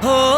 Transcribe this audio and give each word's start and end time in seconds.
Oh. 0.00 0.37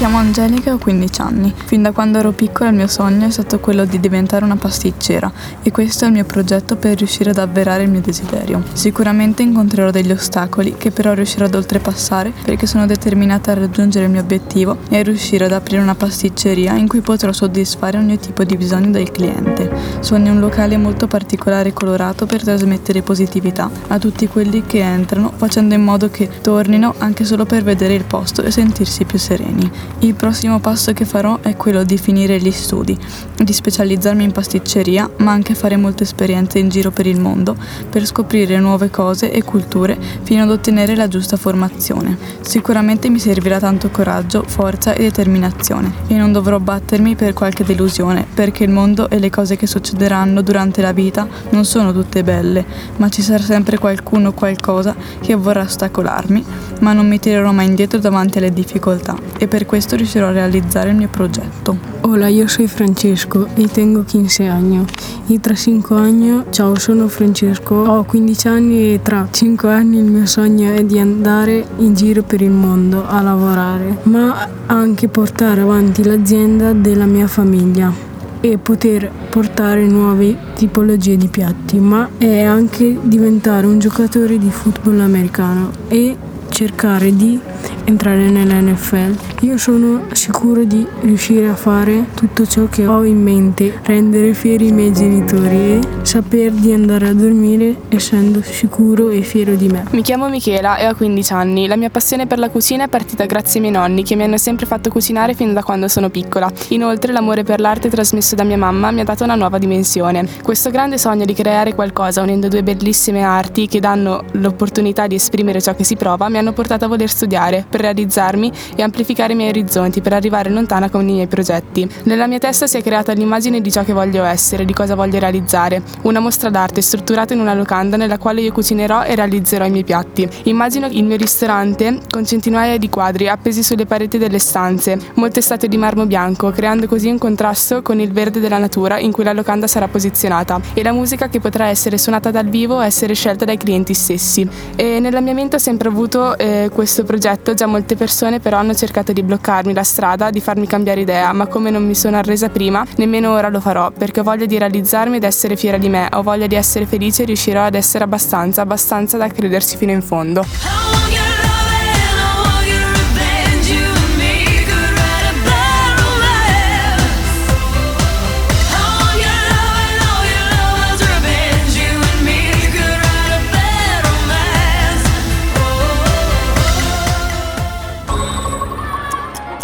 Chiamo 0.00 0.16
Angelica 0.16 0.70
e 0.70 0.72
ho 0.72 0.78
15 0.78 1.20
anni. 1.20 1.54
Fin 1.66 1.82
da 1.82 1.92
quando 1.92 2.16
ero 2.16 2.32
piccola 2.32 2.70
il 2.70 2.74
mio 2.74 2.86
sogno 2.86 3.26
è 3.26 3.30
stato 3.30 3.60
quello 3.60 3.84
di 3.84 4.00
diventare 4.00 4.46
una 4.46 4.56
pasticcera 4.56 5.30
e 5.62 5.70
questo 5.70 6.04
è 6.04 6.06
il 6.06 6.14
mio 6.14 6.24
progetto 6.24 6.76
per 6.76 6.96
riuscire 6.96 7.28
ad 7.28 7.36
avverare 7.36 7.82
il 7.82 7.90
mio 7.90 8.00
desiderio. 8.00 8.62
Sicuramente 8.72 9.42
incontrerò 9.42 9.90
degli 9.90 10.10
ostacoli 10.10 10.74
che 10.78 10.90
però 10.90 11.12
riuscirò 11.12 11.44
ad 11.44 11.54
oltrepassare 11.54 12.32
perché 12.42 12.66
sono 12.66 12.86
determinata 12.86 13.50
a 13.50 13.56
raggiungere 13.56 14.06
il 14.06 14.10
mio 14.10 14.22
obiettivo 14.22 14.78
e 14.88 15.00
a 15.00 15.02
riuscire 15.02 15.44
ad 15.44 15.52
aprire 15.52 15.82
una 15.82 15.94
pasticceria 15.94 16.76
in 16.76 16.88
cui 16.88 17.02
potrò 17.02 17.30
soddisfare 17.30 17.98
ogni 17.98 18.18
tipo 18.18 18.42
di 18.42 18.56
bisogno 18.56 18.92
del 18.92 19.10
cliente. 19.10 19.70
Sogno 20.00 20.32
un 20.32 20.40
locale 20.40 20.78
molto 20.78 21.08
particolare 21.08 21.68
e 21.68 21.72
colorato 21.74 22.24
per 22.24 22.42
trasmettere 22.42 23.02
positività 23.02 23.70
a 23.88 23.98
tutti 23.98 24.26
quelli 24.28 24.62
che 24.62 24.80
entrano 24.80 25.30
facendo 25.36 25.74
in 25.74 25.84
modo 25.84 26.08
che 26.08 26.26
tornino 26.40 26.94
anche 26.96 27.26
solo 27.26 27.44
per 27.44 27.64
vedere 27.64 27.92
il 27.92 28.04
posto 28.04 28.42
e 28.42 28.50
sentirsi 28.50 29.04
più 29.04 29.18
sereni. 29.18 29.88
Il 30.02 30.14
prossimo 30.14 30.60
passo 30.60 30.94
che 30.94 31.04
farò 31.04 31.40
è 31.42 31.56
quello 31.56 31.84
di 31.84 31.98
finire 31.98 32.38
gli 32.38 32.50
studi, 32.50 32.96
di 33.36 33.52
specializzarmi 33.52 34.24
in 34.24 34.32
pasticceria, 34.32 35.10
ma 35.18 35.32
anche 35.32 35.54
fare 35.54 35.76
molte 35.76 36.04
esperienze 36.04 36.58
in 36.58 36.70
giro 36.70 36.90
per 36.90 37.06
il 37.06 37.20
mondo 37.20 37.54
per 37.90 38.06
scoprire 38.06 38.58
nuove 38.60 38.88
cose 38.88 39.30
e 39.30 39.44
culture 39.44 39.98
fino 40.22 40.42
ad 40.42 40.50
ottenere 40.50 40.96
la 40.96 41.06
giusta 41.06 41.36
formazione. 41.36 42.16
Sicuramente 42.40 43.10
mi 43.10 43.18
servirà 43.18 43.58
tanto 43.58 43.90
coraggio, 43.90 44.42
forza 44.46 44.94
e 44.94 45.02
determinazione 45.02 45.92
e 46.06 46.14
non 46.14 46.32
dovrò 46.32 46.58
battermi 46.58 47.14
per 47.14 47.34
qualche 47.34 47.64
delusione, 47.64 48.26
perché 48.32 48.64
il 48.64 48.70
mondo 48.70 49.10
e 49.10 49.18
le 49.18 49.28
cose 49.28 49.56
che 49.56 49.66
succederanno 49.66 50.40
durante 50.40 50.80
la 50.80 50.92
vita 50.92 51.28
non 51.50 51.66
sono 51.66 51.92
tutte 51.92 52.24
belle, 52.24 52.64
ma 52.96 53.10
ci 53.10 53.20
sarà 53.20 53.42
sempre 53.42 53.76
qualcuno 53.76 54.28
o 54.28 54.32
qualcosa 54.32 54.96
che 55.20 55.34
vorrà 55.34 55.60
ostacolarmi, 55.60 56.44
ma 56.80 56.94
non 56.94 57.06
mi 57.06 57.18
tirerò 57.18 57.52
mai 57.52 57.66
indietro 57.66 57.98
davanti 57.98 58.38
alle 58.38 58.50
difficoltà 58.50 59.14
e 59.38 59.46
per 59.46 59.66
questo 59.66 59.89
questo 59.90 59.96
riuscirò 59.96 60.28
a 60.28 60.32
realizzare 60.32 60.90
il 60.90 60.96
mio 60.96 61.08
progetto. 61.08 61.76
Hola, 62.02 62.28
yo 62.28 62.46
soy 62.46 62.68
Francesco 62.68 63.48
y 63.56 63.66
tengo 63.66 64.04
15 64.04 64.44
años. 64.44 64.86
Y 65.26 65.38
tra 65.40 65.54
5 65.54 65.96
anni, 65.96 66.44
ciao, 66.50 66.76
sono 66.76 67.08
Francesco, 67.08 67.74
ho 67.74 68.04
15 68.04 68.48
anni 68.48 68.94
e 68.94 69.00
tra 69.02 69.26
5 69.28 69.72
anni 69.72 69.98
il 69.98 70.04
mio 70.04 70.26
sogno 70.26 70.72
è 70.72 70.84
di 70.84 70.98
andare 71.00 71.66
in 71.78 71.94
giro 71.94 72.22
per 72.22 72.40
il 72.40 72.50
mondo 72.50 73.04
a 73.04 73.20
lavorare, 73.20 73.98
ma 74.04 74.48
anche 74.66 75.08
portare 75.08 75.62
avanti 75.62 76.04
l'azienda 76.04 76.72
della 76.72 77.06
mia 77.06 77.26
famiglia 77.26 77.92
e 78.40 78.58
poter 78.58 79.10
portare 79.28 79.84
nuove 79.86 80.36
tipologie 80.54 81.16
di 81.16 81.26
piatti, 81.26 81.80
ma 81.80 82.08
è 82.16 82.42
anche 82.42 82.96
diventare 83.02 83.66
un 83.66 83.80
giocatore 83.80 84.38
di 84.38 84.50
football 84.50 85.00
americano 85.00 85.70
e 85.88 86.16
cercare 86.50 87.14
di 87.14 87.40
entrare 87.84 88.30
nell'NFL. 88.30 89.16
Io 89.40 89.56
sono 89.58 90.04
sicuro 90.12 90.64
di 90.64 90.86
riuscire 91.00 91.48
a 91.48 91.54
fare 91.54 92.06
tutto 92.14 92.46
ciò 92.46 92.66
che 92.68 92.86
ho 92.86 93.04
in 93.04 93.22
mente, 93.22 93.80
rendere 93.84 94.34
fieri 94.34 94.68
i 94.68 94.72
miei 94.72 94.92
genitori 94.92 95.56
e 95.56 95.80
saper 96.02 96.52
di 96.52 96.72
andare 96.72 97.08
a 97.08 97.12
dormire 97.14 97.76
essendo 97.88 98.42
sicuro 98.42 99.10
e 99.10 99.22
fiero 99.22 99.54
di 99.54 99.68
me. 99.68 99.84
Mi 99.90 100.02
chiamo 100.02 100.28
Michela 100.28 100.76
e 100.76 100.88
ho 100.88 100.94
15 100.94 101.32
anni. 101.32 101.66
La 101.66 101.76
mia 101.76 101.90
passione 101.90 102.26
per 102.26 102.38
la 102.38 102.50
cucina 102.50 102.84
è 102.84 102.88
partita 102.88 103.24
grazie 103.26 103.60
ai 103.60 103.70
miei 103.70 103.80
nonni 103.80 104.04
che 104.04 104.14
mi 104.14 104.22
hanno 104.22 104.38
sempre 104.38 104.66
fatto 104.66 104.90
cucinare 104.90 105.34
fin 105.34 105.52
da 105.52 105.62
quando 105.62 105.88
sono 105.88 106.10
piccola. 106.10 106.50
Inoltre 106.68 107.12
l'amore 107.12 107.42
per 107.42 107.60
l'arte 107.60 107.88
trasmesso 107.88 108.34
da 108.34 108.44
mia 108.44 108.58
mamma 108.58 108.90
mi 108.90 109.00
ha 109.00 109.04
dato 109.04 109.24
una 109.24 109.34
nuova 109.34 109.58
dimensione. 109.58 110.26
Questo 110.42 110.70
grande 110.70 110.98
sogno 110.98 111.24
di 111.24 111.34
creare 111.34 111.74
qualcosa 111.74 112.22
unendo 112.22 112.48
due 112.48 112.62
bellissime 112.62 113.22
arti 113.22 113.66
che 113.66 113.80
danno 113.80 114.24
l'opportunità 114.32 115.06
di 115.06 115.16
esprimere 115.16 115.60
ciò 115.60 115.74
che 115.74 115.84
si 115.84 115.96
prova 115.96 116.28
mi 116.28 116.38
hanno 116.38 116.52
portato 116.52 116.84
a 116.84 116.88
voler 116.88 117.08
studiare 117.08 117.49
per 117.68 117.80
realizzarmi 117.80 118.52
e 118.76 118.82
amplificare 118.82 119.32
i 119.32 119.36
miei 119.36 119.50
orizzonti 119.50 120.00
per 120.00 120.12
arrivare 120.12 120.50
lontana 120.50 120.88
con 120.88 121.08
i 121.08 121.12
miei 121.12 121.26
progetti. 121.26 121.88
Nella 122.04 122.26
mia 122.26 122.38
testa 122.38 122.66
si 122.66 122.76
è 122.76 122.82
creata 122.82 123.12
l'immagine 123.12 123.60
di 123.60 123.70
ciò 123.70 123.82
che 123.84 123.92
voglio 123.92 124.24
essere, 124.24 124.64
di 124.64 124.72
cosa 124.72 124.94
voglio 124.94 125.18
realizzare. 125.18 125.82
Una 126.02 126.20
mostra 126.20 126.50
d'arte 126.50 126.80
strutturata 126.80 127.34
in 127.34 127.40
una 127.40 127.54
locanda 127.54 127.96
nella 127.96 128.18
quale 128.18 128.40
io 128.40 128.52
cucinerò 128.52 129.02
e 129.02 129.14
realizzerò 129.14 129.64
i 129.66 129.70
miei 129.70 129.84
piatti. 129.84 130.28
Immagino 130.44 130.86
il 130.86 131.04
mio 131.04 131.16
ristorante 131.16 132.00
con 132.08 132.24
centinaia 132.24 132.76
di 132.78 132.88
quadri 132.88 133.28
appesi 133.28 133.62
sulle 133.62 133.86
pareti 133.86 134.18
delle 134.18 134.38
stanze, 134.38 134.98
molte 135.14 135.40
statue 135.40 135.68
di 135.68 135.76
marmo 135.76 136.06
bianco, 136.06 136.50
creando 136.50 136.86
così 136.86 137.08
un 137.08 137.18
contrasto 137.18 137.82
con 137.82 138.00
il 138.00 138.12
verde 138.12 138.40
della 138.40 138.58
natura 138.58 138.98
in 138.98 139.12
cui 139.12 139.24
la 139.24 139.32
locanda 139.32 139.66
sarà 139.66 139.88
posizionata 139.88 140.60
e 140.74 140.82
la 140.82 140.92
musica 140.92 141.28
che 141.28 141.40
potrà 141.40 141.66
essere 141.66 141.98
suonata 141.98 142.30
dal 142.30 142.48
vivo 142.48 142.76
o 142.76 142.84
essere 142.84 143.14
scelta 143.14 143.44
dai 143.44 143.56
clienti 143.56 143.94
stessi. 143.94 144.48
E 144.76 144.98
nella 145.00 145.20
mia 145.20 145.34
mente 145.34 145.56
ho 145.56 145.58
sempre 145.58 145.88
avuto 145.88 146.36
eh, 146.36 146.70
questo 146.72 147.04
progetto 147.04 147.39
già 147.54 147.66
molte 147.66 147.96
persone 147.96 148.40
però 148.40 148.58
hanno 148.58 148.74
cercato 148.74 149.12
di 149.12 149.22
bloccarmi 149.22 149.72
la 149.72 149.82
strada, 149.82 150.30
di 150.30 150.40
farmi 150.40 150.66
cambiare 150.66 151.00
idea, 151.00 151.32
ma 151.32 151.46
come 151.46 151.70
non 151.70 151.86
mi 151.86 151.94
sono 151.94 152.16
arresa 152.16 152.48
prima, 152.48 152.84
nemmeno 152.96 153.32
ora 153.32 153.48
lo 153.48 153.60
farò, 153.60 153.90
perché 153.90 154.20
ho 154.20 154.22
voglia 154.22 154.46
di 154.46 154.58
realizzarmi 154.58 155.16
ed 155.16 155.24
essere 155.24 155.56
fiera 155.56 155.78
di 155.78 155.88
me, 155.88 156.08
ho 156.12 156.22
voglia 156.22 156.46
di 156.46 156.54
essere 156.54 156.86
felice 156.86 157.22
e 157.22 157.26
riuscirò 157.26 157.64
ad 157.64 157.74
essere 157.74 158.04
abbastanza, 158.04 158.62
abbastanza 158.62 159.16
da 159.16 159.28
credersi 159.28 159.76
fino 159.76 159.92
in 159.92 160.02
fondo. 160.02 160.69